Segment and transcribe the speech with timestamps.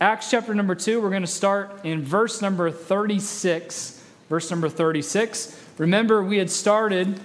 [0.00, 4.00] Acts chapter number 2, we're going to start in verse number 36.
[4.28, 5.60] Verse number 36.
[5.76, 7.18] Remember, we had started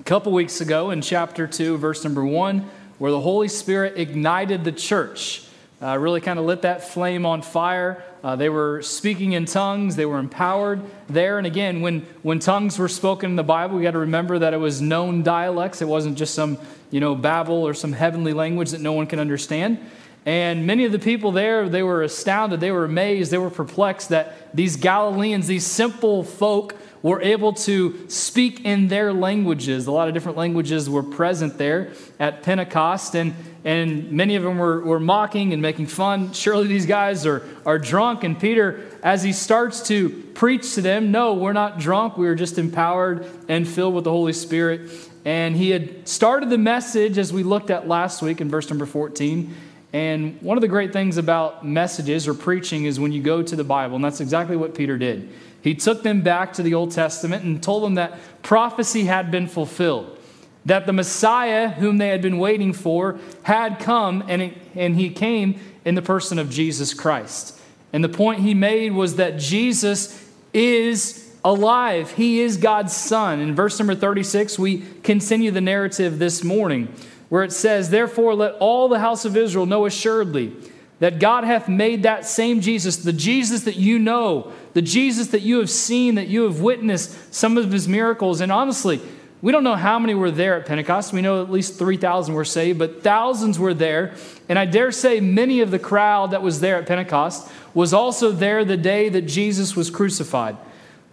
[0.00, 2.68] a couple weeks ago in chapter 2, verse number 1,
[2.98, 5.44] where the Holy Spirit ignited the church,
[5.80, 8.02] uh, really kind of lit that flame on fire.
[8.24, 11.38] Uh, they were speaking in tongues, they were empowered there.
[11.38, 14.52] And again, when, when tongues were spoken in the Bible, we got to remember that
[14.52, 15.80] it was known dialects.
[15.80, 16.58] It wasn't just some,
[16.90, 19.78] you know, babble or some heavenly language that no one can understand.
[20.26, 24.10] And many of the people there, they were astounded, they were amazed, they were perplexed
[24.10, 29.86] that these Galileans, these simple folk, were able to speak in their languages.
[29.86, 34.58] A lot of different languages were present there at Pentecost, and, and many of them
[34.58, 36.32] were, were mocking and making fun.
[36.34, 38.22] Surely these guys are, are drunk.
[38.22, 42.18] And Peter, as he starts to preach to them, no, we're not drunk.
[42.18, 44.90] We are just empowered and filled with the Holy Spirit.
[45.24, 48.86] And he had started the message as we looked at last week in verse number
[48.86, 49.54] 14.
[49.92, 53.56] And one of the great things about messages or preaching is when you go to
[53.56, 55.28] the Bible, and that's exactly what Peter did.
[55.62, 59.48] He took them back to the Old Testament and told them that prophecy had been
[59.48, 60.16] fulfilled,
[60.64, 65.10] that the Messiah, whom they had been waiting for, had come, and, it, and he
[65.10, 67.58] came in the person of Jesus Christ.
[67.92, 73.40] And the point he made was that Jesus is alive, he is God's Son.
[73.40, 76.94] In verse number 36, we continue the narrative this morning
[77.30, 80.54] where it says, Therefore, let all the house of Israel know assuredly
[80.98, 85.40] that God hath made that same Jesus, the Jesus that you know, the Jesus that
[85.40, 88.42] you have seen, that you have witnessed some of his miracles.
[88.42, 89.00] And honestly,
[89.40, 91.14] we don't know how many were there at Pentecost.
[91.14, 94.14] We know at least 3,000 were saved, but thousands were there.
[94.50, 98.30] And I dare say many of the crowd that was there at Pentecost was also
[98.30, 100.58] there the day that Jesus was crucified.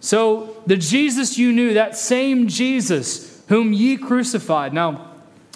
[0.00, 4.74] So the Jesus you knew, that same Jesus whom ye crucified.
[4.74, 5.07] Now,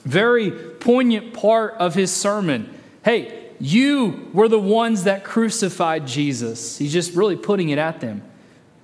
[0.05, 2.73] very poignant part of his sermon.
[3.05, 6.79] Hey, you were the ones that crucified Jesus.
[6.79, 8.23] He's just really putting it at them.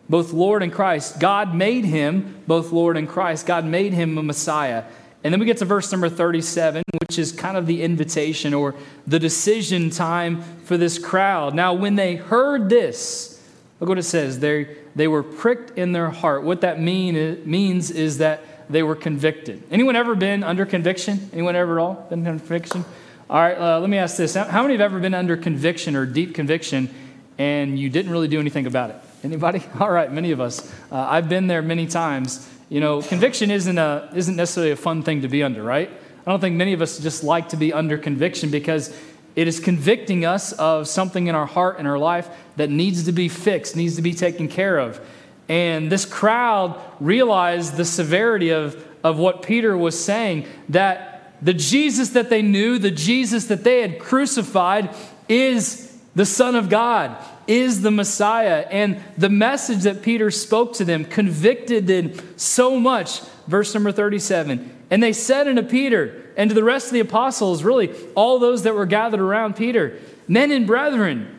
[0.09, 1.19] Both Lord and Christ.
[1.21, 3.47] God made him both Lord and Christ.
[3.47, 4.85] God made him a Messiah.
[5.25, 8.75] And then we get to verse number 37, which is kind of the invitation or
[9.07, 11.55] the decision time for this crowd.
[11.55, 13.43] Now, when they heard this,
[13.81, 14.39] look what it says.
[14.39, 16.45] They, they were pricked in their heart.
[16.45, 19.63] What that mean, means is that they were convicted.
[19.71, 21.31] Anyone ever been under conviction?
[21.33, 22.85] Anyone ever at all been under conviction?
[23.31, 24.35] All right, uh, let me ask this.
[24.35, 26.89] How many have ever been under conviction or deep conviction
[27.37, 28.97] and you didn't really do anything about it?
[29.23, 29.63] Anybody?
[29.81, 30.73] All right, many of us.
[30.91, 32.49] Uh, I've been there many times.
[32.69, 35.91] You know, conviction isn't, a, isn't necessarily a fun thing to be under, right?
[36.27, 38.95] I don't think many of us just like to be under conviction because
[39.35, 43.13] it is convicting us of something in our heart and our life that needs to
[43.13, 45.01] be fixed, needs to be taken care of.
[45.49, 52.11] And this crowd realized the severity of, of what Peter was saying that the Jesus
[52.11, 54.95] that they knew, the Jesus that they had crucified,
[55.29, 57.17] is the Son of God,
[57.47, 58.67] is the Messiah.
[58.71, 63.21] And the message that Peter spoke to them convicted them so much.
[63.47, 67.63] Verse number 37 And they said unto Peter and to the rest of the apostles,
[67.63, 71.39] really all those that were gathered around Peter, Men and brethren,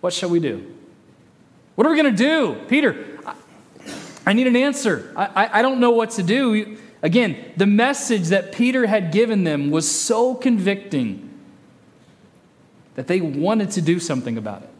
[0.00, 0.74] what shall we do?
[1.76, 2.56] What are we going to do?
[2.68, 3.15] Peter,
[4.26, 5.12] I need an answer.
[5.16, 6.76] I, I, don't know what to do.
[7.00, 11.30] Again, the message that Peter had given them was so convicting
[12.96, 14.70] that they wanted to do something about it.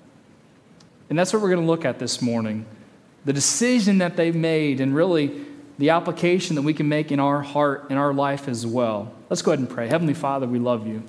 [1.09, 2.67] And that's what we're going to look at this morning.
[3.25, 5.47] The decision that they've made, and really
[5.79, 9.13] the application that we can make in our heart, in our life as well.
[9.31, 9.87] Let's go ahead and pray.
[9.87, 11.05] Heavenly Father, we love you.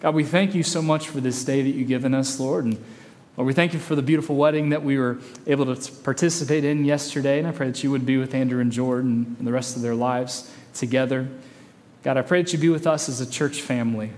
[0.00, 2.64] God, we thank you so much for this day that you've given us, Lord.
[2.64, 2.84] And
[3.36, 6.86] Lord, we thank you for the beautiful wedding that we were able to participate in
[6.86, 9.76] yesterday, and I pray that you would be with Andrew and Jordan and the rest
[9.76, 11.28] of their lives together.
[12.02, 14.10] God, I pray that you be with us as a church family.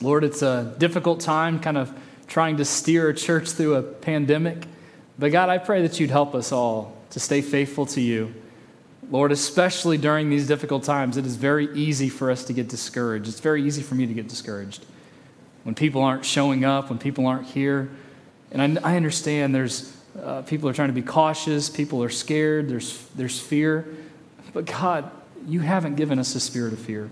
[0.00, 1.92] Lord, it's a difficult time kind of
[2.28, 4.66] trying to steer a church through a pandemic,
[5.18, 8.32] but God, I pray that you'd help us all to stay faithful to you.
[9.10, 13.26] Lord, especially during these difficult times, it is very easy for us to get discouraged.
[13.26, 14.86] It's very easy for me to get discouraged.
[15.64, 17.90] When people aren't showing up, when people aren't here,
[18.50, 22.68] and I, I understand there's uh, people are trying to be cautious, people are scared,
[22.68, 23.86] there's, there's fear.
[24.52, 25.10] But God,
[25.46, 27.08] you haven't given us a spirit of fear.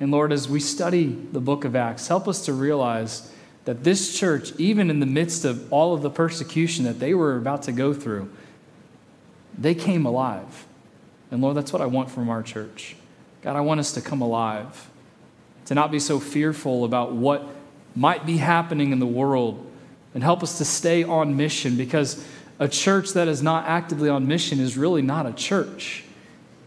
[0.00, 3.32] And Lord, as we study the book of Acts, help us to realize
[3.64, 7.36] that this church, even in the midst of all of the persecution that they were
[7.36, 8.30] about to go through,
[9.56, 10.66] they came alive.
[11.30, 12.96] And Lord, that's what I want from our church.
[13.42, 14.90] God, I want us to come alive,
[15.66, 17.46] to not be so fearful about what
[17.96, 19.70] might be happening in the world
[20.14, 22.24] and help us to stay on mission because
[22.58, 26.04] a church that is not actively on mission is really not a church.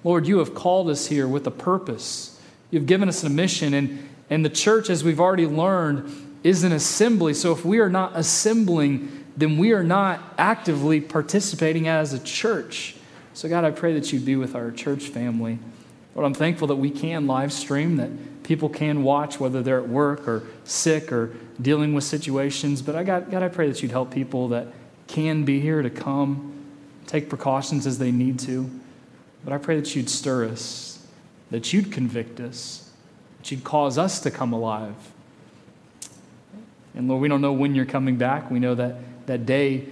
[0.04, 2.40] Lord, you have called us here with a purpose.
[2.70, 6.12] You've given us a mission, and, and the church, as we've already learned,
[6.44, 7.34] is an assembly.
[7.34, 12.96] So if we are not assembling, then we are not actively participating as a church.
[13.34, 15.60] So, God, I pray that you be with our church family.
[16.18, 19.88] Lord, I'm thankful that we can live stream, that people can watch, whether they're at
[19.88, 22.82] work or sick or dealing with situations.
[22.82, 24.70] But I got, God, I pray that you'd help people that
[25.06, 26.56] can be here to come,
[27.06, 28.68] take precautions as they need to.
[29.44, 31.06] But I pray that you'd stir us,
[31.52, 32.92] that you'd convict us,
[33.38, 34.96] that you'd cause us to come alive.
[36.96, 38.50] And Lord, we don't know when you're coming back.
[38.50, 39.86] We know that that day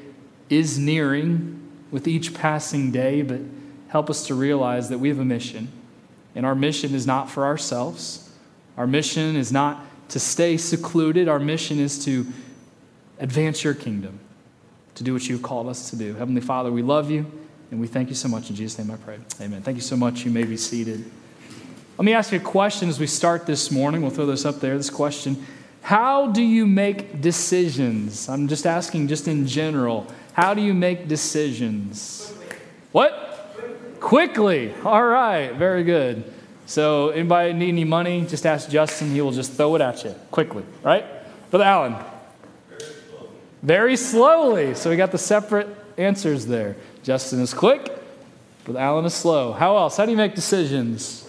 [0.49, 1.61] is nearing
[1.91, 3.41] with each passing day, but
[3.89, 5.71] help us to realize that we have a mission.
[6.35, 8.29] And our mission is not for ourselves.
[8.77, 11.27] Our mission is not to stay secluded.
[11.27, 12.27] Our mission is to
[13.19, 14.19] advance your kingdom,
[14.95, 16.13] to do what you've called us to do.
[16.15, 17.25] Heavenly Father, we love you,
[17.71, 18.49] and we thank you so much.
[18.49, 19.17] In Jesus' name I pray.
[19.41, 19.61] Amen.
[19.61, 20.25] Thank you so much.
[20.25, 21.09] You may be seated.
[21.97, 24.01] Let me ask you a question as we start this morning.
[24.01, 24.75] We'll throw this up there.
[24.75, 25.45] This question
[25.81, 28.27] How do you make decisions?
[28.27, 30.05] I'm just asking, just in general.
[30.33, 32.33] How do you make decisions?
[32.91, 33.24] What?
[34.05, 34.71] Quickly.
[34.83, 35.51] All right.
[35.53, 36.31] Very good.
[36.67, 38.23] So, anybody need any money?
[38.23, 39.09] Just ask Justin.
[39.09, 41.03] He will just throw it at you quickly, right?
[41.49, 41.95] Brother Allen.
[42.69, 43.29] Very slowly.
[43.63, 44.75] Very slowly.
[44.75, 45.67] So, we got the separate
[45.97, 46.75] answers there.
[47.01, 47.89] Justin is quick,
[48.63, 49.53] Brother Allen is slow.
[49.53, 49.97] How else?
[49.97, 51.27] How do you make decisions?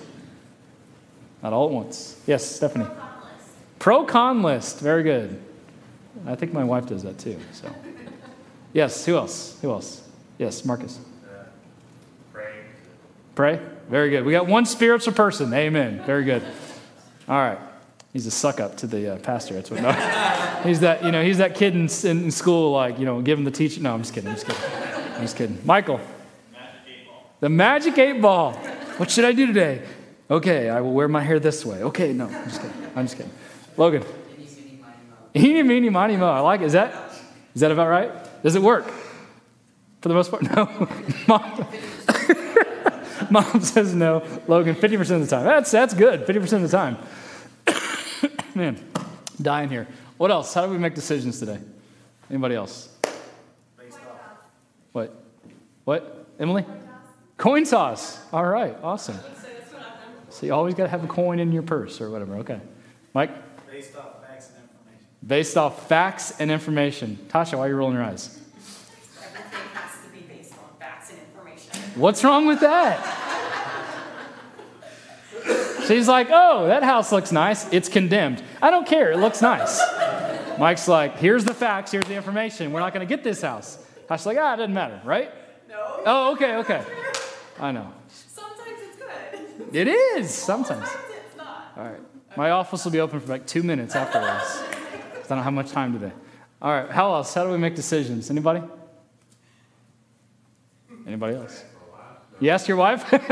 [1.42, 2.20] Not all at once.
[2.26, 2.88] Yes, Stephanie.
[3.78, 4.74] Pro con list.
[4.74, 4.80] list.
[4.80, 5.42] Very good.
[6.26, 7.40] I think my wife does that too.
[7.52, 7.74] So.
[8.74, 9.58] Yes, who else?
[9.62, 10.06] Who else?
[10.36, 11.00] Yes, Marcus.
[13.36, 13.58] Pray.
[13.58, 13.66] Pray?
[13.88, 14.24] Very good.
[14.24, 15.52] We got one spiritual person.
[15.54, 16.02] Amen.
[16.04, 16.42] Very good.
[17.28, 17.58] All right.
[18.12, 19.54] He's a suck up to the uh, pastor.
[19.54, 19.82] That's what.
[19.82, 19.92] No.
[20.64, 21.04] he's that.
[21.04, 21.22] You know.
[21.22, 23.80] He's that kid in, in school, like you know, give him the teacher.
[23.80, 24.30] No, I'm just kidding.
[24.30, 24.62] I'm just kidding.
[25.14, 25.58] I'm just kidding.
[25.64, 26.00] Michael.
[27.40, 28.54] The magic eight ball.
[28.96, 29.82] What should I do today?
[30.30, 31.82] Okay, I will wear my hair this way.
[31.82, 32.90] Okay, no, I'm just kidding.
[32.96, 33.32] I'm just kidding.
[33.76, 34.02] Logan.
[35.36, 36.30] Eeny, meeny, miny, mo.
[36.30, 36.64] I like it.
[36.64, 37.12] Is that,
[37.54, 38.10] is that about right?
[38.42, 38.90] Does it work?
[40.00, 40.42] For the most part,
[41.28, 42.54] no.
[43.30, 44.22] Mom, says no.
[44.46, 45.44] Logan, 50% of the time.
[45.44, 46.98] That's, that's good, 50% of the time.
[48.54, 48.78] Man,
[49.40, 49.86] dying here.
[50.16, 50.54] What else?
[50.54, 51.58] How do we make decisions today?
[52.30, 52.88] Anybody else?
[54.92, 55.14] What?
[55.84, 56.26] What?
[56.38, 56.64] Emily?
[57.36, 58.18] Coin toss.
[58.32, 59.18] All right, awesome.
[60.30, 62.36] So you always got to have a coin in your purse or whatever.
[62.36, 62.60] Okay.
[63.14, 63.30] Mike?
[63.70, 65.06] Based off facts and information.
[65.26, 67.18] Based off facts and information.
[67.28, 68.38] Tasha, why are you rolling your eyes?
[69.22, 71.85] Everything has to be based on facts and information.
[71.96, 73.00] What's wrong with that?
[75.86, 77.72] She's like, oh, that house looks nice.
[77.72, 78.42] It's condemned.
[78.60, 79.12] I don't care.
[79.12, 79.80] It looks nice.
[80.58, 82.72] Mike's like, here's the facts, here's the information.
[82.72, 83.78] We're not going to get this house.
[84.08, 85.30] Tasha's like, ah, it doesn't matter, right?
[85.68, 86.02] No.
[86.04, 86.82] Oh, okay, okay.
[87.58, 87.92] I know.
[88.08, 89.74] Sometimes it's good.
[89.74, 90.88] It is, sometimes.
[90.88, 91.72] Sometimes it's not.
[91.76, 92.00] All right.
[92.36, 94.62] My office will be open for like two minutes after this.
[95.30, 96.12] I don't have much time today.
[96.60, 97.32] All right, how else?
[97.32, 98.30] How do we make decisions?
[98.30, 98.62] Anybody?
[101.06, 101.64] Anybody else?
[102.38, 103.04] You ask your wife?
[103.12, 103.24] it's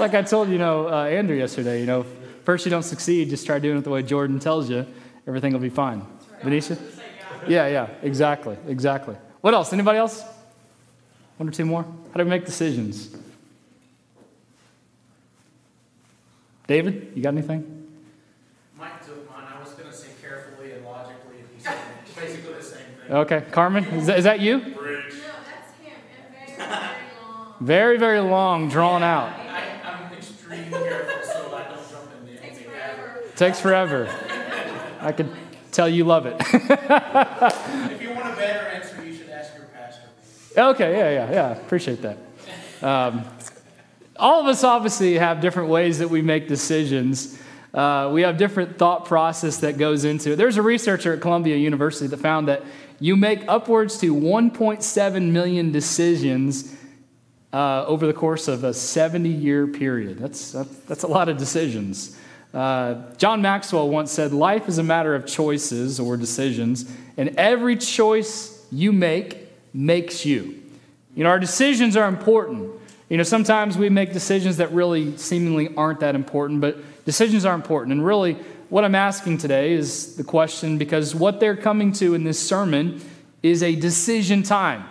[0.00, 1.80] like I told you know uh, Andrew yesterday.
[1.80, 2.04] You know,
[2.44, 4.86] first you don't succeed, just try doing it the way Jordan tells you.
[5.26, 6.00] Everything will be fine.
[6.00, 6.42] Right.
[6.42, 6.76] Venetia?
[7.48, 9.16] Yeah, yeah, exactly, exactly.
[9.40, 9.72] What else?
[9.72, 10.24] Anybody else?
[11.36, 11.82] One or two more.
[11.82, 13.16] How do we make decisions?
[16.66, 17.88] David, you got anything?
[18.78, 19.44] Mike took mine.
[19.52, 21.40] I was going to say carefully and logically.
[21.40, 21.78] And he said
[22.14, 23.12] basically the same thing.
[23.16, 24.58] Okay, Carmen, is that, is that you?
[24.58, 25.14] Bridge.
[25.14, 25.92] No, that's him.
[26.20, 26.58] And very,
[27.62, 27.82] very.
[27.82, 29.28] Very, very long, drawn out.
[29.38, 33.20] I, am extremely careful so I don't jump in the Takes forever.
[33.36, 34.08] Takes forever.
[35.00, 35.30] I could
[35.70, 36.36] tell you love it.
[36.40, 40.02] if you want a better answer, you should ask your pastor.
[40.56, 41.50] Okay, yeah, yeah, yeah.
[41.52, 42.18] Appreciate that.
[42.82, 43.24] Um,
[44.16, 47.38] all of us obviously have different ways that we make decisions.
[47.74, 50.36] Uh, we have different thought process that goes into it.
[50.36, 52.62] There's a researcher at Columbia University that found that
[53.00, 56.76] you make upwards to 1.7 million decisions
[57.52, 60.18] uh, over the course of a 70 year period.
[60.18, 62.16] That's, that's a lot of decisions.
[62.54, 67.76] Uh, John Maxwell once said, Life is a matter of choices or decisions, and every
[67.76, 70.62] choice you make makes you.
[71.14, 72.70] You know, our decisions are important.
[73.08, 77.54] You know, sometimes we make decisions that really seemingly aren't that important, but decisions are
[77.54, 77.92] important.
[77.92, 78.34] And really,
[78.70, 83.02] what I'm asking today is the question because what they're coming to in this sermon
[83.42, 84.84] is a decision time.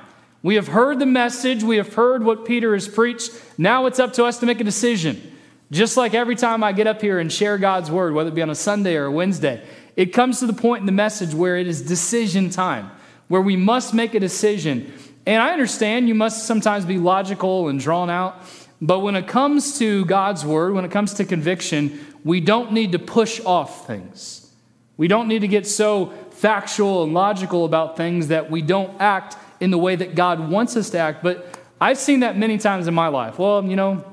[0.44, 3.32] We have heard the message, we have heard what Peter has preached.
[3.58, 5.38] Now it's up to us to make a decision.
[5.72, 8.42] Just like every time I get up here and share God's word, whether it be
[8.42, 9.64] on a Sunday or a Wednesday,
[9.96, 12.90] it comes to the point in the message where it is decision time,
[13.28, 14.92] where we must make a decision.
[15.26, 18.42] And I understand you must sometimes be logical and drawn out,
[18.82, 22.94] but when it comes to God's word, when it comes to conviction, we don't need
[22.94, 24.52] to push off things.
[24.98, 29.38] We don't need to get so factual and logical about things that we don't act
[29.62, 31.24] in the way that God wants us to act.
[31.24, 33.40] But I've seen that many times in my life.
[33.40, 34.04] Well, you know,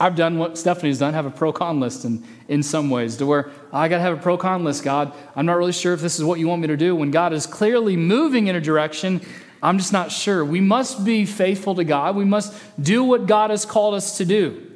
[0.00, 3.26] I've done what Stephanie's done, have a pro con list in, in some ways, to
[3.26, 5.12] where oh, I got to have a pro con list, God.
[5.36, 6.96] I'm not really sure if this is what you want me to do.
[6.96, 9.20] When God is clearly moving in a direction,
[9.62, 10.44] I'm just not sure.
[10.44, 12.16] We must be faithful to God.
[12.16, 14.70] We must do what God has called us to do.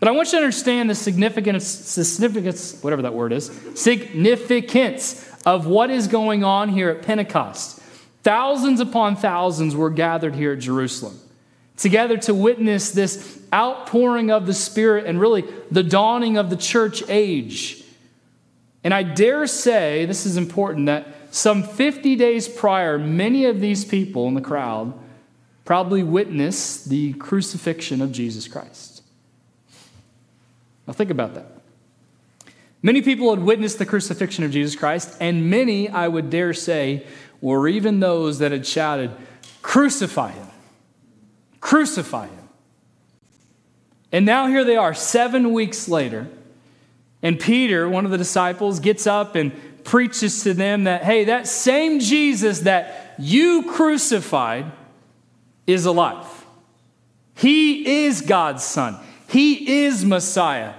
[0.00, 5.66] But I want you to understand the significance, significance, whatever that word is, significance of
[5.66, 7.77] what is going on here at Pentecost.
[8.28, 11.18] Thousands upon thousands were gathered here at Jerusalem
[11.78, 17.02] together to witness this outpouring of the Spirit and really the dawning of the church
[17.08, 17.82] age.
[18.84, 23.86] And I dare say, this is important, that some 50 days prior, many of these
[23.86, 24.92] people in the crowd
[25.64, 29.00] probably witnessed the crucifixion of Jesus Christ.
[30.86, 31.46] Now, think about that.
[32.82, 37.06] Many people had witnessed the crucifixion of Jesus Christ, and many, I would dare say,
[37.40, 39.10] were even those that had shouted,
[39.62, 40.46] Crucify him!
[41.60, 42.48] Crucify him!
[44.10, 46.28] And now here they are, seven weeks later,
[47.22, 49.52] and Peter, one of the disciples, gets up and
[49.84, 54.70] preaches to them that, hey, that same Jesus that you crucified
[55.66, 56.26] is alive.
[57.34, 58.96] He is God's Son,
[59.28, 60.74] He is Messiah.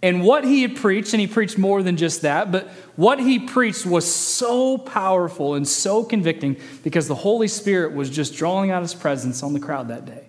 [0.00, 3.40] And what he had preached, and he preached more than just that, but what he
[3.40, 8.82] preached was so powerful and so convicting because the Holy Spirit was just drawing out
[8.82, 10.28] his presence on the crowd that day.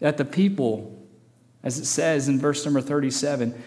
[0.00, 1.02] That the people,
[1.62, 3.60] as it says in verse number 37,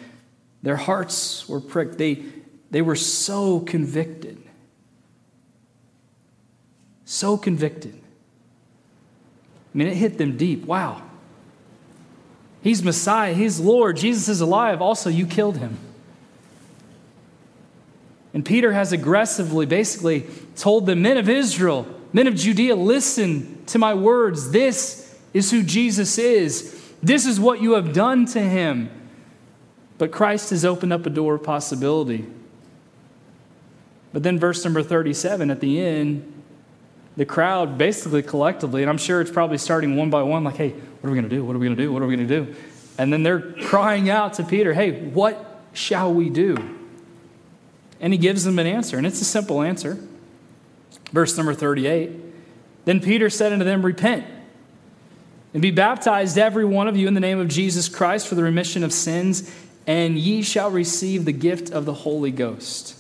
[0.62, 1.98] their hearts were pricked.
[1.98, 2.24] They,
[2.70, 4.38] they were so convicted.
[7.05, 7.96] So convicted.
[9.74, 10.65] I mean, it hit them deep.
[10.65, 11.01] Wow.
[12.62, 14.82] He's Messiah, He's Lord, Jesus is alive.
[14.82, 15.77] Also, you killed him.
[18.34, 20.25] And Peter has aggressively, basically,
[20.56, 24.51] told the men of Israel, men of Judea, listen to my words.
[24.51, 26.77] This is who Jesus is.
[27.03, 28.89] This is what you have done to him.
[29.98, 32.25] But Christ has opened up a door of possibility.
[34.13, 36.30] But then, verse number 37 at the end,
[37.18, 40.70] the crowd basically collectively, and I'm sure it's probably starting one by one, like, hey,
[40.70, 41.44] what are we going to do?
[41.44, 41.91] What are we going to do?
[41.91, 42.56] What are we going to do?
[42.98, 46.58] And then they're crying out to Peter, hey, what shall we do?
[48.00, 49.98] And he gives them an answer, and it's a simple answer.
[51.12, 52.12] Verse number 38
[52.86, 54.25] Then Peter said unto them, Repent
[55.53, 58.44] and be baptized, every one of you, in the name of Jesus Christ for the
[58.44, 59.53] remission of sins,
[59.86, 62.98] and ye shall receive the gift of the Holy Ghost.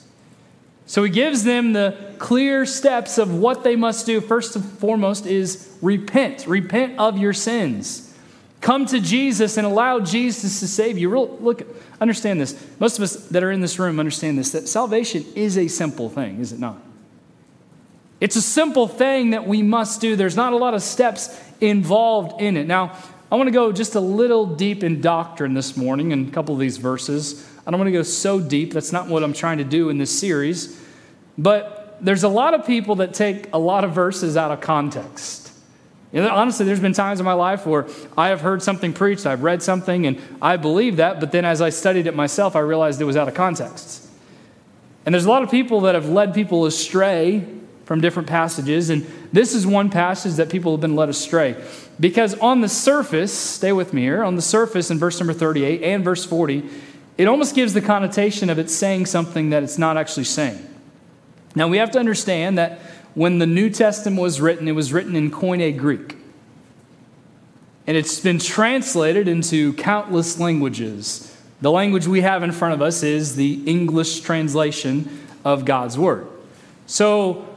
[0.91, 4.19] So he gives them the clear steps of what they must do.
[4.19, 6.45] First and foremost is repent.
[6.47, 8.13] Repent of your sins.
[8.59, 11.07] Come to Jesus and allow Jesus to save you.
[11.07, 11.65] Real, look,
[12.01, 12.61] understand this.
[12.77, 16.09] Most of us that are in this room understand this that salvation is a simple
[16.09, 16.75] thing, is it not?
[18.19, 20.17] It's a simple thing that we must do.
[20.17, 22.67] There's not a lot of steps involved in it.
[22.67, 22.97] Now,
[23.31, 26.53] I want to go just a little deep in doctrine this morning in a couple
[26.53, 27.47] of these verses.
[27.65, 28.73] I don't want to go so deep.
[28.73, 30.80] That's not what I'm trying to do in this series.
[31.37, 35.51] But there's a lot of people that take a lot of verses out of context.
[36.11, 39.25] You know, honestly, there's been times in my life where I have heard something preached,
[39.25, 42.59] I've read something, and I believe that, but then as I studied it myself, I
[42.59, 44.09] realized it was out of context.
[45.05, 47.45] And there's a lot of people that have led people astray
[47.85, 51.55] from different passages, and this is one passage that people have been led astray.
[51.99, 55.81] Because on the surface, stay with me here, on the surface in verse number 38
[55.81, 56.69] and verse 40,
[57.17, 60.67] it almost gives the connotation of it saying something that it's not actually saying.
[61.55, 62.79] Now, we have to understand that
[63.13, 66.15] when the New Testament was written, it was written in Koine Greek.
[67.87, 71.35] And it's been translated into countless languages.
[71.61, 76.27] The language we have in front of us is the English translation of God's Word.
[76.85, 77.47] So,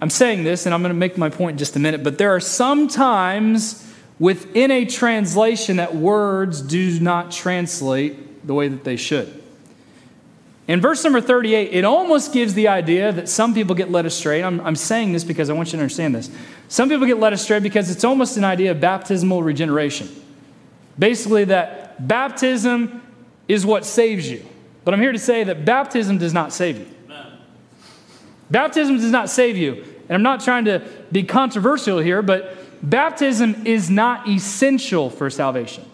[0.00, 2.18] I'm saying this, and I'm going to make my point in just a minute, but
[2.18, 8.84] there are some times within a translation that words do not translate the way that
[8.84, 9.41] they should.
[10.68, 14.42] In verse number 38, it almost gives the idea that some people get led astray.
[14.42, 16.30] I'm, I'm saying this because I want you to understand this.
[16.68, 20.08] Some people get led astray because it's almost an idea of baptismal regeneration.
[20.98, 23.02] Basically, that baptism
[23.48, 24.46] is what saves you.
[24.84, 26.86] But I'm here to say that baptism does not save you.
[28.50, 29.84] Baptism does not save you.
[30.08, 35.84] And I'm not trying to be controversial here, but baptism is not essential for salvation.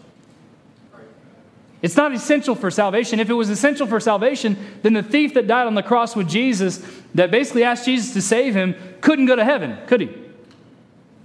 [1.80, 3.20] It's not essential for salvation.
[3.20, 6.28] If it was essential for salvation, then the thief that died on the cross with
[6.28, 10.10] Jesus, that basically asked Jesus to save him, couldn't go to heaven, could he?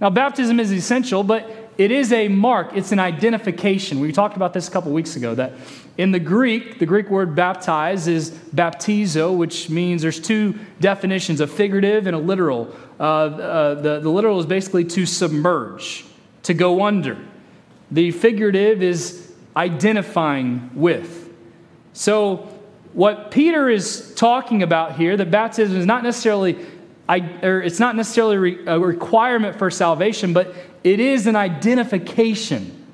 [0.00, 3.98] Now, baptism is essential, but it is a mark, it's an identification.
[3.98, 5.54] We talked about this a couple weeks ago that
[5.98, 11.48] in the Greek, the Greek word baptize is baptizo, which means there's two definitions a
[11.48, 12.74] figurative and a literal.
[13.00, 16.04] Uh, uh, the, the literal is basically to submerge,
[16.44, 17.18] to go under.
[17.90, 19.23] The figurative is
[19.56, 21.32] identifying with.
[21.92, 22.48] So,
[22.92, 26.64] what Peter is talking about here, that baptism is not necessarily,
[27.08, 32.86] or it's not necessarily a requirement for salvation, but it is an identification.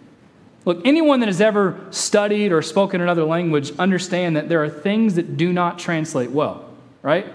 [0.64, 5.14] Look, anyone that has ever studied or spoken another language understand that there are things
[5.14, 6.68] that do not translate well,
[7.02, 7.26] right?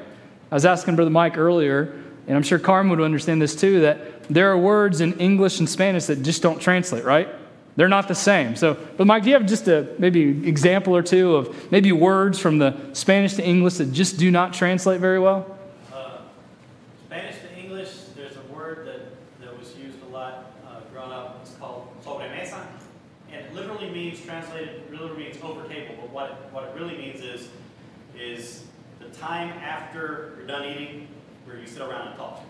[0.51, 4.23] I was asking Brother Mike earlier, and I'm sure Carmen would understand this too, that
[4.23, 7.29] there are words in English and Spanish that just don't translate, right?
[7.75, 8.55] They're not the same.
[8.55, 12.39] So, but Mike, do you have just a maybe example or two of maybe words
[12.39, 15.57] from the Spanish to English that just do not translate very well?
[15.93, 16.19] Uh,
[17.05, 21.39] Spanish to English, there's a word that, that was used a lot uh, growing up.
[21.41, 22.65] It's called sobremesa.
[23.31, 25.95] And it literally means, translated, literally means over table.
[25.99, 27.49] But what it, what it really means is,
[28.17, 28.63] is
[28.99, 31.09] the time after you're done eating
[31.43, 32.41] where you sit around and talk.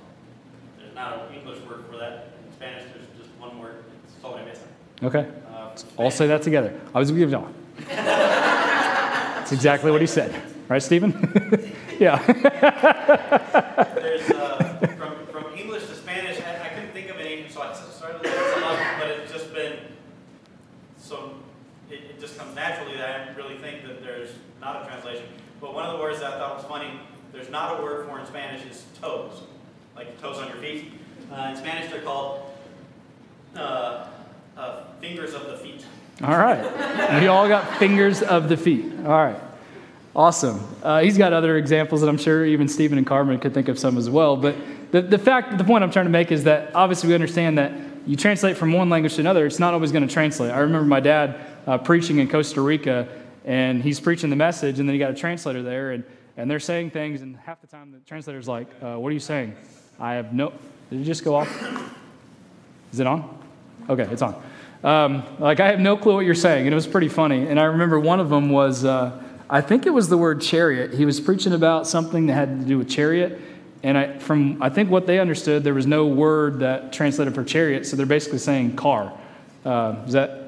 [0.78, 2.34] There's not an English word for that.
[2.46, 3.86] In Spanish, there's just one word.
[4.04, 4.68] It's sobremesa.
[5.04, 5.28] Okay.
[5.50, 6.80] Uh, All say that together.
[6.94, 7.54] I was giving on.
[7.88, 10.34] That's exactly what he said.
[10.68, 11.12] Right, Stephen?
[12.00, 12.18] yeah.
[13.94, 17.74] There's, uh, from, from English to Spanish, I, I couldn't think of any, so I
[17.74, 19.78] started looking some up, but it's just been,
[20.98, 21.36] so
[21.92, 25.26] it, it just comes naturally that I really think that there's not a translation.
[25.62, 27.00] But one of the words that I thought was funny,
[27.32, 29.44] there's not a word for in Spanish is toes,
[29.96, 30.94] like toes on your feet.
[31.32, 32.42] Uh, in Spanish, they're called
[33.56, 34.08] uh,
[34.58, 35.86] uh, fingers of the feet.
[36.24, 37.22] All right.
[37.22, 38.86] We all got fingers of the feet.
[39.00, 39.40] All right.
[40.16, 40.66] Awesome.
[40.82, 43.78] Uh, he's got other examples that I'm sure even Stephen and Carmen could think of
[43.78, 44.38] some as well.
[44.38, 44.56] But
[44.92, 47.74] the, the fact, the point I'm trying to make is that obviously we understand that
[48.08, 50.52] you translate from one language to another, it's not always going to translate.
[50.52, 53.10] I remember my dad uh, preaching in Costa Rica,
[53.44, 56.04] and he's preaching the message, and then he got a translator there, and,
[56.38, 59.20] and they're saying things, and half the time the translator's like, uh, What are you
[59.20, 59.56] saying?
[60.00, 60.54] I have no.
[60.90, 61.50] Did it just go off?
[62.94, 63.45] Is it on?
[63.90, 64.42] Okay, it's on.
[64.84, 66.66] Um, like, I have no clue what you're saying.
[66.66, 67.48] And it was pretty funny.
[67.48, 70.94] And I remember one of them was, uh, I think it was the word chariot.
[70.94, 73.40] He was preaching about something that had to do with chariot.
[73.84, 77.44] And I, from, I think what they understood, there was no word that translated for
[77.44, 77.86] chariot.
[77.86, 79.14] So they're basically saying car.
[79.64, 80.42] Uh, does that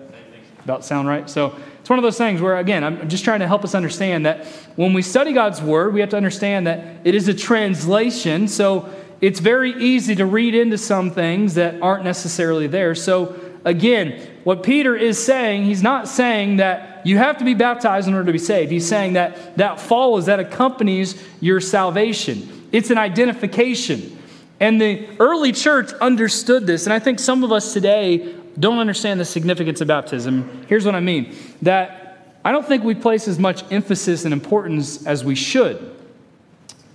[0.64, 1.30] about sound right?
[1.30, 4.26] So it's one of those things where, again, I'm just trying to help us understand
[4.26, 4.46] that
[4.76, 8.48] when we study God's word, we have to understand that it is a translation.
[8.48, 8.90] So
[9.22, 12.94] it's very easy to read into some things that aren't necessarily there.
[12.96, 18.08] So again, what Peter is saying, he's not saying that you have to be baptized
[18.08, 18.72] in order to be saved.
[18.72, 22.68] He's saying that that follows, that accompanies your salvation.
[22.72, 24.18] It's an identification.
[24.60, 26.86] And the early church understood this.
[26.86, 30.66] And I think some of us today don't understand the significance of baptism.
[30.68, 35.06] Here's what I mean that I don't think we place as much emphasis and importance
[35.06, 35.96] as we should.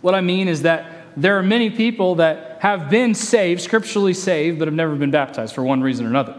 [0.00, 4.58] What I mean is that there are many people that have been saved, scripturally saved,
[4.58, 6.38] but have never been baptized for one reason or another.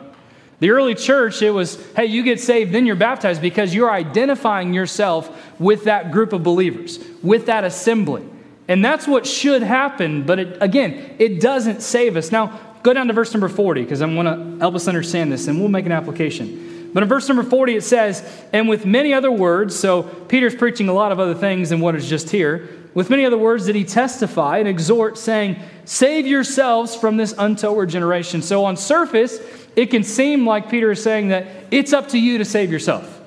[0.60, 4.74] The early church, it was, hey, you get saved, then you're baptized because you're identifying
[4.74, 8.26] yourself with that group of believers, with that assembly.
[8.68, 12.32] And that's what should happen, but it, again, it doesn't save us.
[12.32, 15.48] Now, go down to verse number 40 because I'm going to help us understand this
[15.48, 16.92] and we'll make an application.
[16.94, 20.88] But in verse number 40, it says, and with many other words, so Peter's preaching
[20.88, 22.70] a lot of other things than what is just here.
[22.94, 27.90] With many other words did he testify and exhort, saying, Save yourselves from this untoward
[27.90, 28.42] generation.
[28.42, 29.40] So on surface,
[29.76, 33.22] it can seem like Peter is saying that it's up to you to save yourself.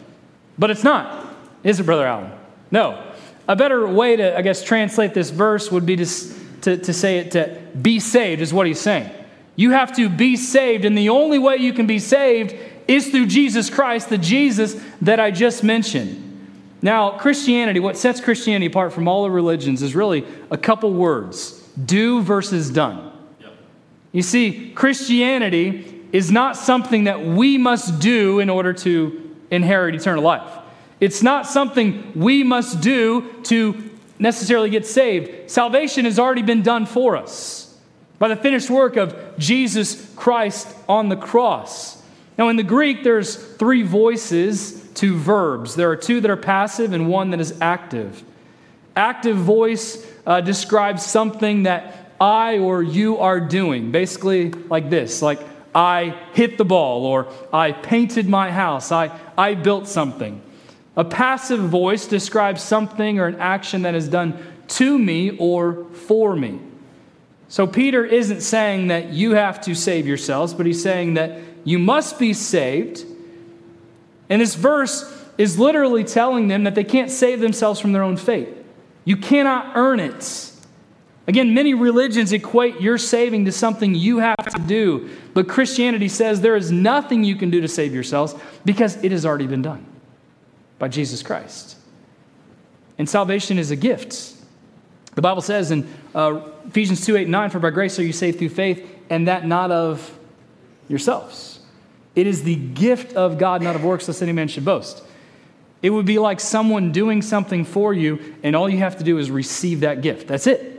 [0.59, 2.31] But it's not, is it, Brother Allen?
[2.71, 3.13] No.
[3.49, 6.07] A better way to, I guess, translate this verse would be to,
[6.63, 9.11] to, to say it to be saved, is what he's saying.
[9.57, 12.55] You have to be saved, and the only way you can be saved
[12.89, 16.26] is through Jesus Christ, the Jesus that I just mentioned.
[16.83, 21.63] Now, Christianity, what sets Christianity apart from all the religions is really a couple words
[21.85, 23.13] do versus done.
[23.41, 23.53] Yep.
[24.13, 30.23] You see, Christianity is not something that we must do in order to inherit eternal
[30.23, 30.51] life.
[31.01, 35.51] It's not something we must do to necessarily get saved.
[35.51, 37.79] Salvation has already been done for us
[38.19, 42.03] by the finished work of Jesus Christ on the cross.
[42.39, 45.75] Now, in the Greek, there's three voices to verbs.
[45.75, 48.23] There are two that are passive and one that is active.
[48.95, 55.41] Active voice uh, describes something that I or you are doing, basically like this, like
[55.75, 60.41] I hit the ball, or I painted my house, I, I built something.
[60.97, 66.35] A passive voice describes something or an action that is done to me or for
[66.35, 66.61] me.
[67.49, 71.79] So Peter isn't saying that you have to save yourselves, but he's saying that You
[71.81, 73.05] must be saved.
[74.29, 78.17] And this verse is literally telling them that they can't save themselves from their own
[78.17, 78.49] fate.
[79.05, 80.53] You cannot earn it.
[81.29, 86.41] Again, many religions equate your saving to something you have to do, but Christianity says
[86.41, 88.35] there is nothing you can do to save yourselves
[88.65, 89.85] because it has already been done
[90.79, 91.77] by Jesus Christ.
[92.99, 94.35] And salvation is a gift.
[95.17, 98.39] The Bible says in uh, Ephesians 2 8 9, For by grace are you saved
[98.39, 100.17] through faith, and that not of
[100.89, 101.56] yourselves.
[102.17, 105.05] It is the gift of God, not of works, lest any man should boast.
[105.83, 109.19] It would be like someone doing something for you, and all you have to do
[109.19, 110.27] is receive that gift.
[110.27, 110.73] That's it.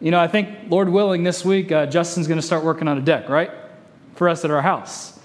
[0.00, 2.96] You know, I think, Lord willing, this week, uh, Justin's going to start working on
[2.96, 3.50] a deck, right?
[4.14, 5.18] For us at our house.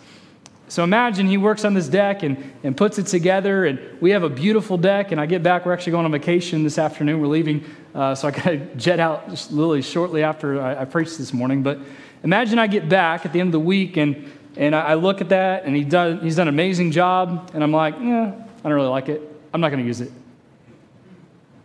[0.67, 4.24] So imagine he works on this deck and, and puts it together, and we have
[4.24, 5.13] a beautiful deck.
[5.13, 7.22] And I get back, we're actually going on vacation this afternoon.
[7.22, 7.63] We're leaving,
[7.96, 11.63] uh, so I got to jet out literally shortly after I, I preached this morning.
[11.63, 11.80] But
[12.24, 15.29] imagine I get back at the end of the week, and, and I, look at
[15.29, 18.33] that, and he done, he's done an amazing job, and I'm like, yeah,
[18.63, 19.21] I don't really like it.
[19.53, 20.11] I'm not going to use it.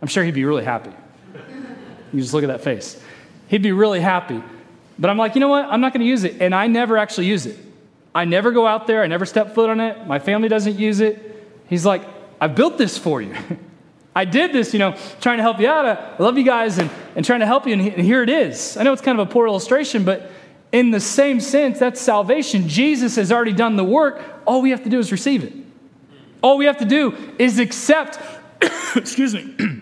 [0.01, 0.91] I'm sure he'd be really happy.
[2.13, 3.01] You just look at that face.
[3.47, 4.41] He'd be really happy.
[4.99, 5.65] But I'm like, you know what?
[5.65, 6.41] I'm not going to use it.
[6.41, 7.57] And I never actually use it.
[8.15, 9.03] I never go out there.
[9.03, 10.07] I never step foot on it.
[10.07, 11.47] My family doesn't use it.
[11.67, 12.03] He's like,
[12.39, 13.35] I built this for you.
[14.15, 15.85] I did this, you know, trying to help you out.
[15.85, 17.73] I love you guys and, and trying to help you.
[17.73, 18.75] And here it is.
[18.75, 20.31] I know it's kind of a poor illustration, but
[20.71, 22.67] in the same sense, that's salvation.
[22.67, 24.21] Jesus has already done the work.
[24.45, 25.53] All we have to do is receive it.
[26.41, 28.19] All we have to do is accept,
[28.95, 29.55] excuse me,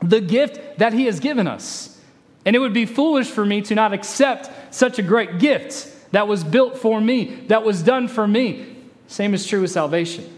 [0.00, 2.00] the gift that he has given us.
[2.44, 6.26] And it would be foolish for me to not accept such a great gift that
[6.26, 8.76] was built for me, that was done for me.
[9.06, 10.28] Same is true with salvation.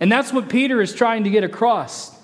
[0.00, 2.15] And that's what Peter is trying to get across.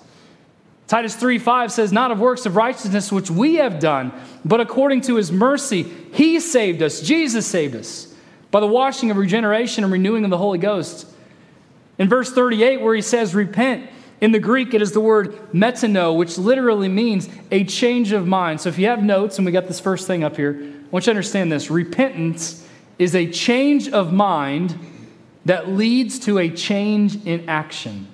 [0.93, 4.13] Titus 3 5 says, Not of works of righteousness which we have done,
[4.45, 7.01] but according to his mercy, he saved us.
[7.01, 8.13] Jesus saved us
[8.51, 11.07] by the washing of regeneration and renewing of the Holy Ghost.
[11.97, 13.89] In verse 38, where he says, Repent,
[14.21, 18.61] in the Greek, it is the word metano, which literally means a change of mind.
[18.61, 21.07] So if you have notes, and we got this first thing up here, I want
[21.07, 21.71] you to understand this.
[21.71, 24.77] Repentance is a change of mind
[25.45, 28.12] that leads to a change in action.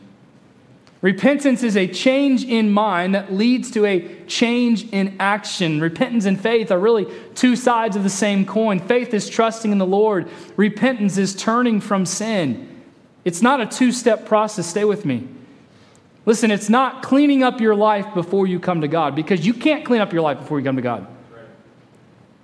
[1.02, 5.80] Repentance is a change in mind that leads to a change in action.
[5.80, 8.80] Repentance and faith are really two sides of the same coin.
[8.80, 12.66] Faith is trusting in the Lord, repentance is turning from sin.
[13.24, 14.68] It's not a two step process.
[14.68, 15.28] Stay with me.
[16.26, 19.86] Listen, it's not cleaning up your life before you come to God because you can't
[19.86, 21.08] clean up your life before you come to God.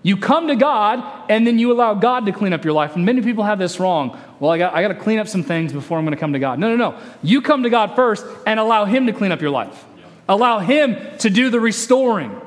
[0.05, 2.95] You come to God and then you allow God to clean up your life.
[2.95, 4.15] And many people have this wrong.
[4.39, 6.33] Well, I got, I got to clean up some things before I'm going to come
[6.33, 6.59] to God.
[6.59, 6.99] No, no, no.
[7.23, 9.83] You come to God first and allow Him to clean up your life,
[10.29, 12.39] allow Him to do the restoring.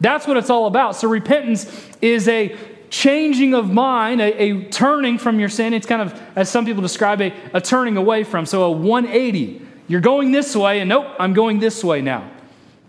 [0.00, 0.94] That's what it's all about.
[0.94, 1.66] So, repentance
[2.00, 2.56] is a
[2.88, 5.74] changing of mind, a, a turning from your sin.
[5.74, 8.46] It's kind of, as some people describe, a, a turning away from.
[8.46, 12.30] So, a 180 you're going this way, and nope, I'm going this way now.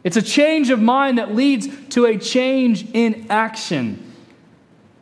[0.04, 4.14] It's a change of mind that leads to a change in action.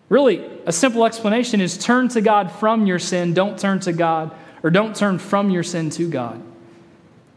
[0.09, 4.35] Really, a simple explanation is turn to God from your sin, don't turn to God,
[4.61, 6.41] or don't turn from your sin to God.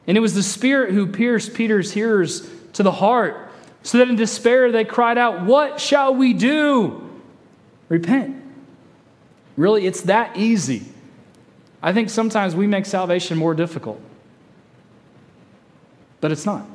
[0.06, 3.50] And it was the Spirit who pierced Peter's hearers to the heart,
[3.82, 7.00] so that in despair they cried out, What shall we do?
[7.88, 8.42] Repent.
[9.56, 10.82] Really, it's that easy.
[11.82, 14.00] I think sometimes we make salvation more difficult
[16.24, 16.66] but it's not.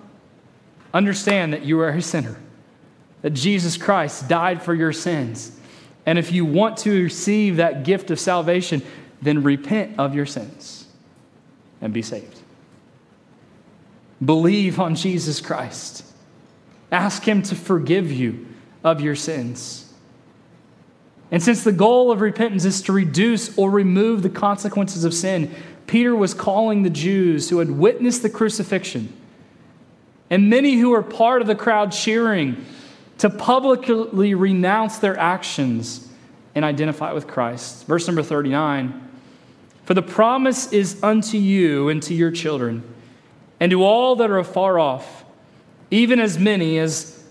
[0.93, 2.37] Understand that you are a sinner,
[3.21, 5.57] that Jesus Christ died for your sins.
[6.05, 8.81] And if you want to receive that gift of salvation,
[9.21, 10.87] then repent of your sins
[11.81, 12.39] and be saved.
[14.23, 16.05] Believe on Jesus Christ.
[16.91, 18.47] Ask Him to forgive you
[18.83, 19.93] of your sins.
[21.31, 25.53] And since the goal of repentance is to reduce or remove the consequences of sin,
[25.85, 29.13] Peter was calling the Jews who had witnessed the crucifixion
[30.29, 32.65] and many who were part of the crowd cheering
[33.19, 36.07] to publicly renounce their actions
[36.55, 37.85] and identify with Christ.
[37.85, 39.09] Verse number 39
[39.85, 42.83] For the promise is unto you and to your children,
[43.59, 45.25] and to all that are afar off,
[45.91, 47.23] even as many as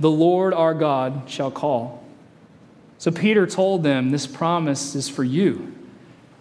[0.00, 2.04] the Lord our God shall call.
[2.98, 5.74] So Peter told them, This promise is for you.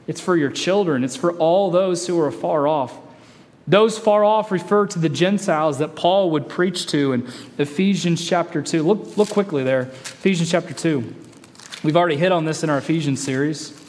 [0.08, 1.04] It's for your children.
[1.04, 2.98] It's for all those who are afar off.
[3.66, 8.62] Those far off refer to the Gentiles that Paul would preach to in Ephesians chapter
[8.62, 8.84] 2.
[8.84, 9.82] Look, look quickly there.
[9.82, 11.16] Ephesians chapter 2.
[11.84, 13.80] We've already hit on this in our Ephesians series.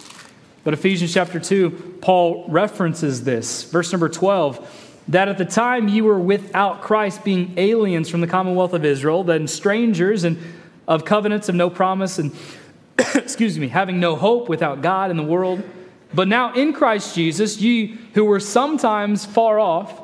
[0.63, 3.65] But Ephesians chapter 2, Paul references this.
[3.65, 8.27] Verse number 12 that at the time you were without Christ, being aliens from the
[8.27, 10.39] commonwealth of Israel, then strangers and
[10.89, 12.33] of covenants of no promise, and
[13.15, 15.63] excuse me, having no hope without God in the world.
[16.13, 20.01] But now in Christ Jesus, ye who were sometimes far off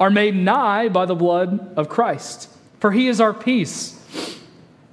[0.00, 2.48] are made nigh by the blood of Christ.
[2.80, 3.96] For he is our peace,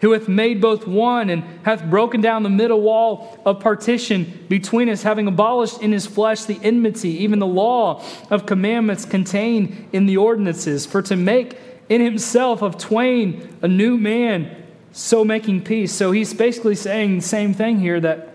[0.01, 4.87] who hath made both one and hath broken down the middle wall of partition between
[4.89, 10.05] us, having abolished in his flesh the enmity, even the law of commandments contained in
[10.05, 11.57] the ordinances, for to make
[11.89, 14.55] in himself of twain a new man,
[14.91, 15.91] so making peace.
[15.91, 18.28] So he's basically saying the same thing here that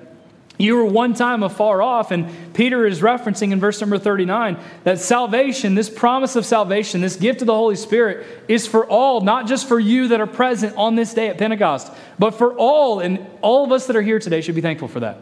[0.57, 5.01] you were one time afar off, and Peter is referencing in verse number 39 that
[5.01, 9.49] salvation, this promise of salvation, this gift of the Holy Spirit, is for all, not
[9.49, 11.91] just for you that are present on this day at Pentecost,
[12.21, 13.01] but for all.
[13.01, 15.19] And all of us that are here today should be thankful for that.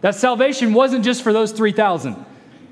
[0.00, 2.24] That salvation wasn't just for those 3,000.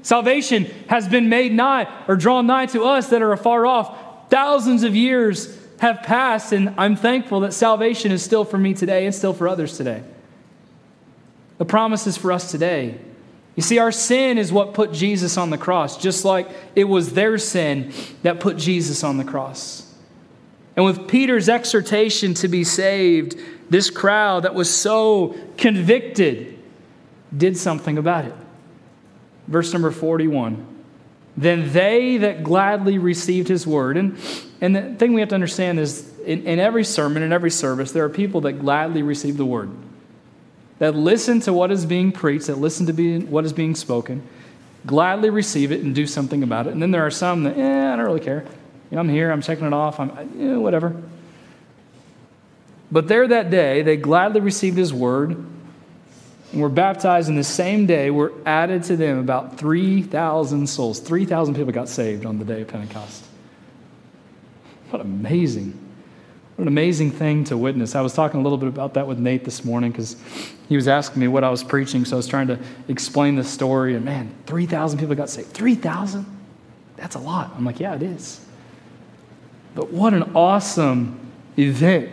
[0.02, 4.30] Salvation has been made nigh or drawn nigh to us that are afar off.
[4.30, 9.04] Thousands of years have passed, and I'm thankful that salvation is still for me today
[9.04, 10.02] and still for others today.
[11.61, 12.99] The promise is for us today.
[13.55, 17.12] You see, our sin is what put Jesus on the cross, just like it was
[17.12, 17.92] their sin
[18.23, 19.87] that put Jesus on the cross.
[20.75, 26.59] And with Peter's exhortation to be saved, this crowd that was so convicted
[27.37, 28.35] did something about it.
[29.46, 30.66] Verse number 41
[31.37, 34.16] Then they that gladly received his word, and,
[34.62, 37.92] and the thing we have to understand is in, in every sermon, in every service,
[37.92, 39.70] there are people that gladly receive the word
[40.80, 44.26] that listen to what is being preached, that listen to what is being spoken,
[44.86, 46.72] gladly receive it and do something about it.
[46.72, 48.44] And then there are some that, eh, I don't really care.
[48.90, 50.96] You know, I'm here, I'm checking it off, I'm, eh, whatever.
[52.90, 55.36] But there that day, they gladly received his word
[56.52, 60.98] and were baptized in the same day, were added to them about 3,000 souls.
[60.98, 63.24] 3,000 people got saved on the day of Pentecost.
[64.88, 65.78] What amazing.
[66.61, 67.94] What an amazing thing to witness.
[67.94, 70.14] I was talking a little bit about that with Nate this morning because
[70.68, 73.44] he was asking me what I was preaching, so I was trying to explain the
[73.44, 73.94] story.
[73.94, 75.53] And man, 3,000 people got saved.
[75.53, 76.27] 3,000?
[76.96, 77.51] That's a lot.
[77.57, 78.44] I'm like, yeah, it is.
[79.75, 81.18] But what an awesome
[81.57, 82.11] event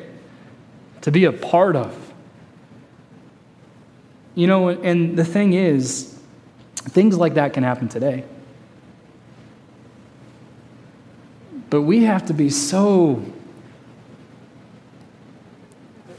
[1.01, 2.13] to be a part of.
[4.33, 6.17] You know, and the thing is,
[6.85, 8.23] things like that can happen today.
[11.69, 13.21] But we have to be so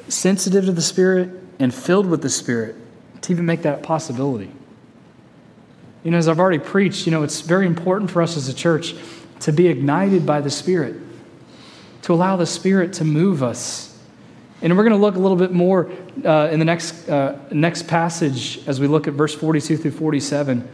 [0.08, 2.76] sensitive to the Spirit and filled with the Spirit
[3.22, 4.50] to even make that possibility.
[6.04, 8.54] You know, as I've already preached, you know, it's very important for us as a
[8.54, 8.94] church
[9.40, 10.96] to be ignited by the Spirit,
[12.02, 13.98] to allow the Spirit to move us.
[14.62, 15.90] And we're going to look a little bit more
[16.24, 20.68] uh, in the next, uh, next passage as we look at verse 42 through 47.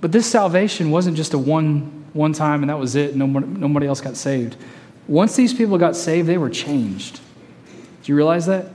[0.00, 3.14] But this salvation wasn't just a one, one time and that was it.
[3.14, 4.56] Nobody, nobody else got saved.
[5.08, 7.20] Once these people got saved, they were changed.
[8.06, 8.66] Do you realize that?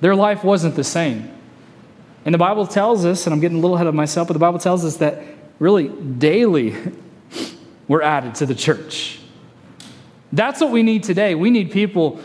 [0.00, 1.28] Their life wasn't the same.
[2.24, 4.38] And the Bible tells us, and I'm getting a little ahead of myself, but the
[4.38, 5.20] Bible tells us that
[5.58, 6.76] really daily
[7.88, 9.18] we're added to the church.
[10.32, 11.34] That's what we need today.
[11.34, 12.20] We need people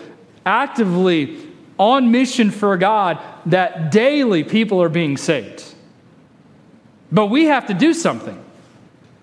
[0.45, 1.39] actively
[1.79, 5.73] on mission for God that daily people are being saved.
[7.11, 8.39] But we have to do something.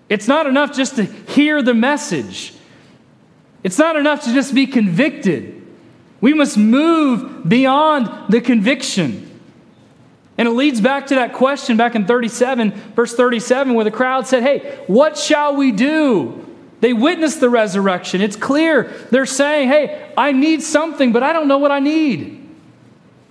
[0.09, 2.55] It's not enough just to hear the message,
[3.63, 5.58] it's not enough to just be convicted.
[6.21, 9.25] We must move beyond the conviction.
[10.37, 14.25] And it leads back to that question back in 37, verse 37, where the crowd
[14.25, 16.45] said, Hey, what shall we do?
[16.79, 18.21] They witnessed the resurrection.
[18.21, 18.83] It's clear.
[19.11, 22.37] They're saying, Hey, I need something, but I don't know what I need.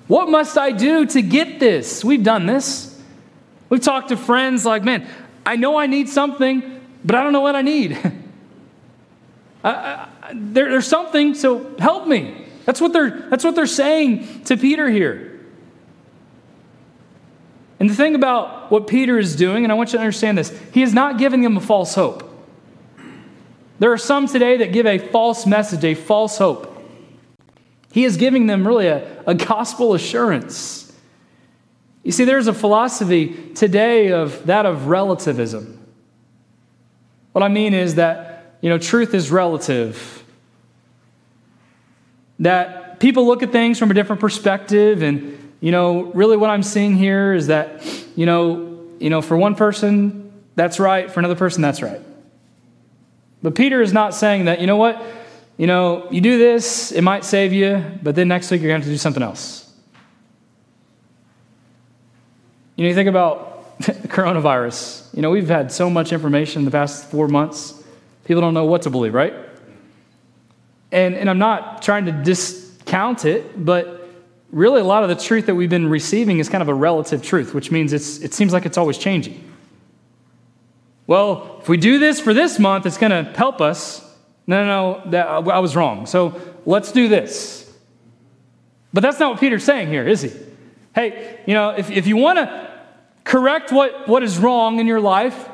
[0.06, 2.04] What must I do to get this?
[2.04, 3.00] We've done this.
[3.70, 5.06] We've talked to friends like, Man,
[5.46, 7.98] I know I need something, but I don't know what I need.
[9.64, 12.47] I, I, there, there's something, so help me.
[12.68, 15.40] That's what they're, that's what they're saying to Peter here.
[17.80, 20.54] And the thing about what Peter is doing, and I want you to understand this,
[20.74, 22.30] he is not giving them a false hope.
[23.78, 26.84] There are some today that give a false message, a false hope.
[27.90, 30.92] He is giving them really a, a gospel assurance.
[32.02, 35.86] You see, there's a philosophy today of that of relativism.
[37.32, 40.17] What I mean is that, you know, truth is relative
[42.40, 45.02] that people look at things from a different perspective.
[45.02, 49.36] And you know really what i'm seeing here is that you know you know for
[49.36, 50.24] one person
[50.54, 51.08] that's right.
[51.08, 52.00] For another person that's right.
[53.42, 55.00] But peter is not saying that you know what?
[55.56, 58.80] You know you do this it might save you but then next week you're going
[58.80, 59.64] to have to do something else.
[62.76, 65.14] You know you think about coronavirus.
[65.14, 67.82] You know we've had so much information in the past four months.
[68.24, 69.47] People don't know what to believe right
[70.90, 74.08] and, and I'm not trying to discount it, but
[74.50, 77.22] really a lot of the truth that we've been receiving is kind of a relative
[77.22, 79.44] truth, which means it's, it seems like it's always changing.
[81.06, 84.04] Well, if we do this for this month, it's going to help us.
[84.46, 84.66] No, no,
[85.02, 86.06] no, that, I was wrong.
[86.06, 87.70] So let's do this.
[88.92, 90.32] But that's not what Peter's saying here, is he?
[90.94, 92.70] Hey, you know, if, if you want to
[93.24, 95.48] correct what, what is wrong in your life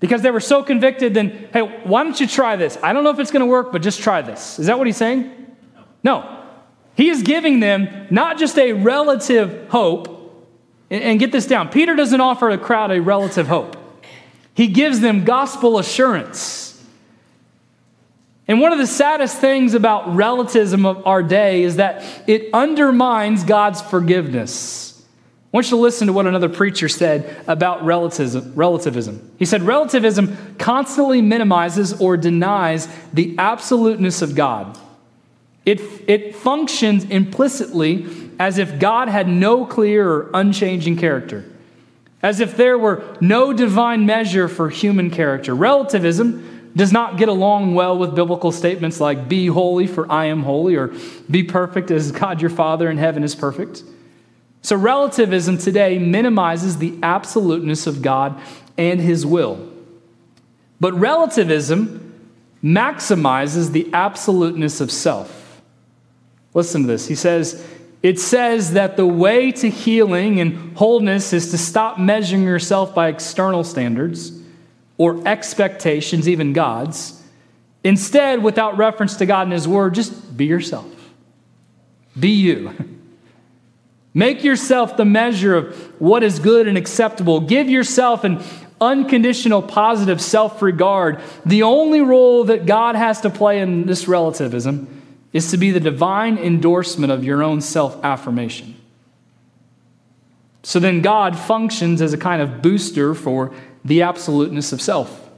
[0.00, 2.78] because they were so convicted, then hey, why don't you try this?
[2.82, 4.58] I don't know if it's going to work, but just try this.
[4.58, 5.56] Is that what he's saying?
[6.04, 6.36] No.
[6.94, 10.16] He is giving them not just a relative hope,
[10.90, 13.76] and, get this down Peter doesn't offer a crowd a relative hope,
[14.54, 16.64] he gives them gospel assurance.
[18.48, 23.44] And one of the saddest things about relativism of our day is that it undermines
[23.44, 24.87] God's forgiveness.
[25.50, 29.32] I want you to listen to what another preacher said about relativism.
[29.38, 34.78] He said, Relativism constantly minimizes or denies the absoluteness of God.
[35.64, 38.06] It, it functions implicitly
[38.38, 41.46] as if God had no clear or unchanging character,
[42.22, 45.54] as if there were no divine measure for human character.
[45.54, 50.42] Relativism does not get along well with biblical statements like, be holy, for I am
[50.42, 50.92] holy, or
[51.30, 53.82] be perfect as God your Father in heaven is perfect.
[54.62, 58.40] So, relativism today minimizes the absoluteness of God
[58.76, 59.68] and his will.
[60.80, 62.04] But relativism
[62.62, 65.62] maximizes the absoluteness of self.
[66.54, 67.06] Listen to this.
[67.06, 67.64] He says,
[68.02, 73.08] it says that the way to healing and wholeness is to stop measuring yourself by
[73.08, 74.32] external standards
[74.96, 77.22] or expectations, even God's.
[77.82, 80.86] Instead, without reference to God and His Word, just be yourself.
[82.18, 82.94] Be you.
[84.18, 87.38] Make yourself the measure of what is good and acceptable.
[87.38, 88.42] Give yourself an
[88.80, 91.20] unconditional positive self regard.
[91.46, 95.02] The only role that God has to play in this relativism
[95.32, 98.74] is to be the divine endorsement of your own self affirmation.
[100.64, 103.54] So then God functions as a kind of booster for
[103.84, 105.30] the absoluteness of self.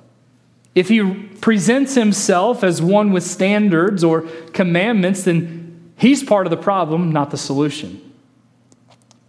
[0.74, 4.22] If he presents himself as one with standards or
[4.54, 8.06] commandments, then he's part of the problem, not the solution.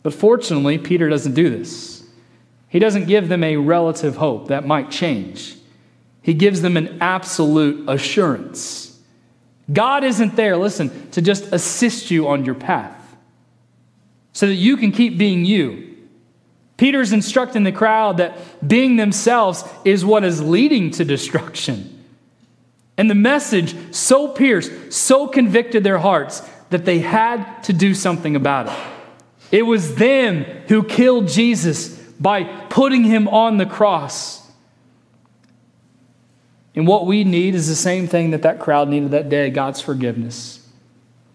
[0.04, 2.04] But fortunately, Peter doesn't do this.
[2.68, 5.56] He doesn't give them a relative hope that might change,
[6.22, 8.88] he gives them an absolute assurance.
[9.72, 13.16] God isn't there, listen, to just assist you on your path
[14.34, 15.96] so that you can keep being you.
[16.78, 22.04] Peter's instructing the crowd that being themselves is what is leading to destruction.
[22.98, 28.36] And the message so pierced, so convicted their hearts that they had to do something
[28.36, 28.74] about it.
[29.52, 34.42] It was them who killed Jesus by putting him on the cross.
[36.74, 39.82] And what we need is the same thing that that crowd needed that day God's
[39.82, 40.66] forgiveness,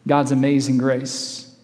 [0.06, 1.54] God's amazing grace.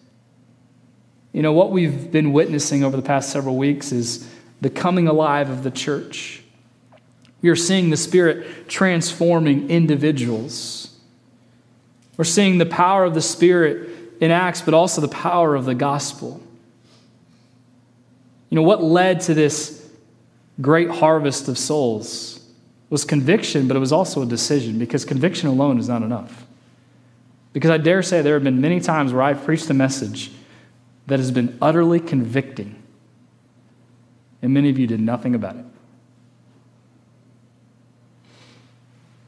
[1.31, 4.29] You know, what we've been witnessing over the past several weeks is
[4.61, 6.43] the coming alive of the church.
[7.41, 10.95] We are seeing the Spirit transforming individuals.
[12.15, 13.89] We're seeing the power of the Spirit
[14.23, 16.41] in Acts, but also the power of the gospel.
[18.49, 19.85] You know, what led to this
[20.61, 22.39] great harvest of souls
[22.89, 26.45] was conviction, but it was also a decision because conviction alone is not enough.
[27.51, 30.31] Because I dare say there have been many times where I've preached a message
[31.07, 32.81] that has been utterly convicting.
[34.41, 35.65] And many of you did nothing about it.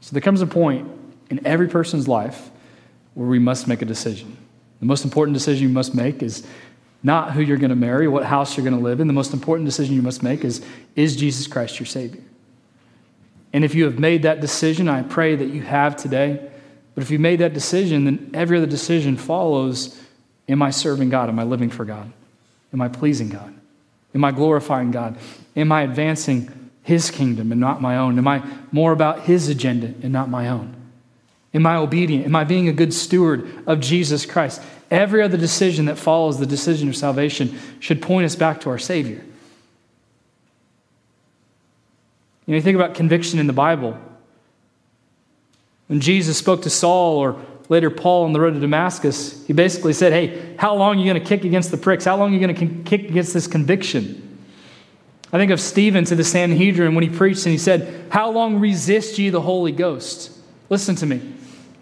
[0.00, 0.88] So there comes a point
[1.28, 2.50] in every person's life
[3.12, 4.38] where we must make a decision.
[4.86, 6.46] The most important decision you must make is
[7.02, 9.08] not who you're going to marry, what house you're going to live in.
[9.08, 12.22] The most important decision you must make is is Jesus Christ your Savior?
[13.52, 16.52] And if you have made that decision, I pray that you have today.
[16.94, 20.00] But if you made that decision, then every other decision follows
[20.48, 21.28] Am I serving God?
[21.28, 22.12] Am I living for God?
[22.72, 23.52] Am I pleasing God?
[24.14, 25.18] Am I glorifying God?
[25.56, 28.18] Am I advancing His kingdom and not my own?
[28.18, 30.76] Am I more about His agenda and not my own?
[31.52, 32.26] Am I obedient?
[32.26, 34.62] Am I being a good steward of Jesus Christ?
[34.90, 38.78] Every other decision that follows the decision of salvation should point us back to our
[38.78, 39.24] Savior.
[42.46, 43.98] You know, you think about conviction in the Bible.
[45.88, 49.92] When Jesus spoke to Saul or later Paul on the road to Damascus, he basically
[49.92, 52.04] said, Hey, how long are you going to kick against the pricks?
[52.04, 54.22] How long are you going to kick against this conviction?
[55.32, 58.60] I think of Stephen to the Sanhedrin when he preached and he said, How long
[58.60, 60.30] resist ye the Holy Ghost?
[60.70, 61.34] Listen to me.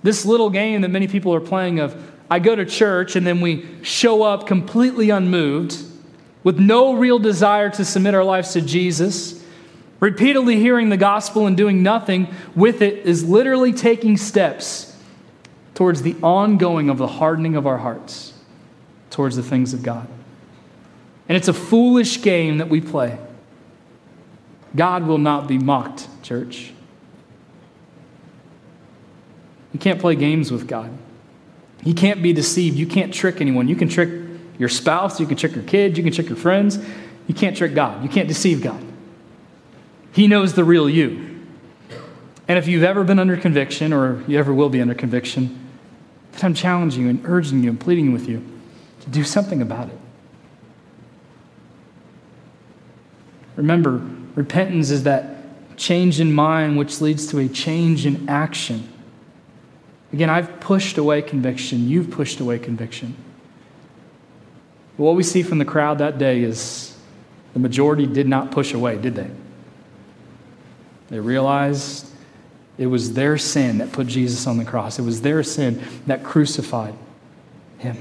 [0.03, 1.95] This little game that many people are playing of,
[2.31, 5.77] I go to church and then we show up completely unmoved
[6.43, 9.45] with no real desire to submit our lives to Jesus.
[10.01, 14.97] Repeatedly hearing the gospel and doing nothing with it is literally taking steps
[15.75, 18.33] towards the ongoing of the hardening of our hearts.
[19.11, 20.09] towards the things of God.
[21.29, 23.16] And it's a foolish game that we play.
[24.75, 26.72] God will not be mocked, church.
[29.72, 30.91] You can't play games with God.
[31.85, 32.76] You can't be deceived.
[32.76, 33.68] You can't trick anyone.
[33.68, 34.11] You can trick
[34.59, 36.78] your spouse, you can trick your kids, you can trick your friends.
[37.26, 38.03] You can't trick God.
[38.03, 38.82] You can't deceive God.
[40.12, 41.30] He knows the real you.
[42.47, 45.68] And if you've ever been under conviction or you ever will be under conviction,
[46.32, 48.45] then I'm challenging you and urging you and pleading with you
[49.01, 49.99] to do something about it.
[53.57, 54.05] Remember,
[54.35, 58.89] repentance is that change in mind which leads to a change in action.
[60.15, 61.89] Again, I've pushed away conviction.
[61.89, 63.17] You've pushed away conviction.
[64.97, 66.97] But what we see from the crowd that day is
[67.53, 69.29] the majority did not push away, did they?
[71.09, 72.09] They realized
[72.79, 76.23] it was their sin that put Jesus on the cross, it was their sin that
[76.23, 76.95] crucified
[77.79, 77.97] him.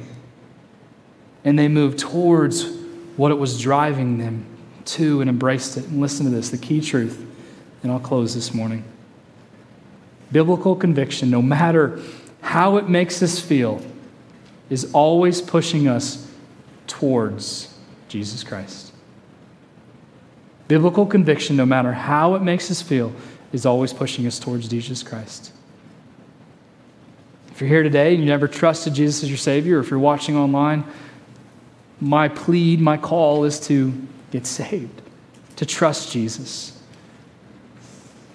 [1.43, 2.77] And they moved towards
[3.17, 4.45] what it was driving them
[4.85, 5.85] to and embraced it.
[5.85, 7.25] And listen to this the key truth,
[7.81, 8.83] and I'll close this morning.
[10.33, 12.01] Biblical conviction, no matter
[12.41, 13.81] how it makes us feel,
[14.69, 16.29] is always pushing us
[16.87, 17.73] towards
[18.09, 18.91] Jesus Christ.
[20.67, 23.13] Biblical conviction, no matter how it makes us feel,
[23.51, 25.51] is always pushing us towards Jesus Christ.
[27.51, 29.99] If you're here today and you never trusted Jesus as your Savior, or if you're
[29.99, 30.83] watching online,
[32.01, 33.93] my plead, my call is to
[34.31, 35.01] get saved,
[35.57, 36.81] to trust Jesus,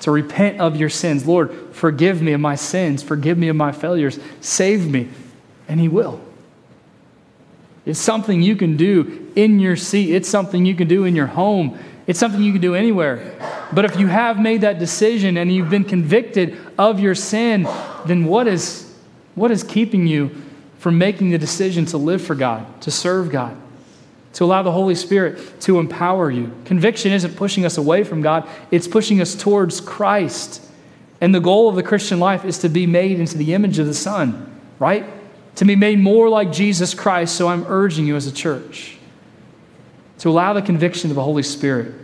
[0.00, 1.26] to repent of your sins.
[1.26, 5.08] Lord, forgive me of my sins, forgive me of my failures, save me,
[5.66, 6.20] and He will.
[7.84, 11.26] It's something you can do in your seat, it's something you can do in your
[11.26, 13.34] home, it's something you can do anywhere.
[13.72, 17.68] But if you have made that decision and you've been convicted of your sin,
[18.06, 18.94] then what is,
[19.34, 20.30] what is keeping you
[20.78, 23.56] from making the decision to live for God, to serve God,
[24.34, 26.52] to allow the Holy Spirit to empower you?
[26.64, 30.64] Conviction isn't pushing us away from God, it's pushing us towards Christ.
[31.20, 33.86] And the goal of the Christian life is to be made into the image of
[33.86, 35.04] the Son, right?
[35.56, 37.34] To be made more like Jesus Christ.
[37.34, 38.98] So I'm urging you as a church
[40.18, 41.94] to allow the conviction of the Holy Spirit.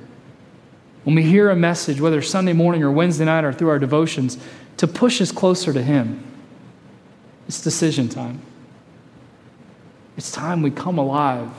[1.04, 4.38] When we hear a message, whether Sunday morning or Wednesday night or through our devotions,
[4.78, 6.24] to push us closer to Him.
[7.46, 8.40] It's decision time.
[10.16, 11.50] It's time we come alive.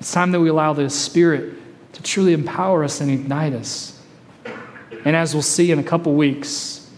[0.00, 1.54] It's time that we allow the Spirit
[1.92, 4.00] to truly empower us and ignite us.
[5.04, 6.90] And as we'll see in a couple weeks,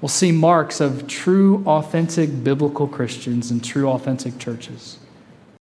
[0.00, 4.98] we'll see marks of true, authentic biblical Christians and true, authentic churches.